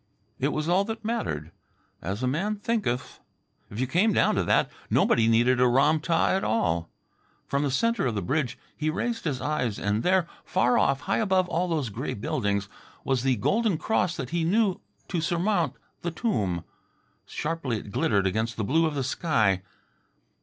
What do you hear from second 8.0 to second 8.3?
of the